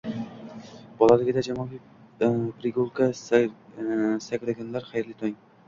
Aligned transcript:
Bolaligida 1.01 1.43
jamoaviy 1.47 2.33
prigulka 2.63 3.09
sakraganlar, 3.21 4.91
xayrli 4.93 5.19
tong! 5.25 5.41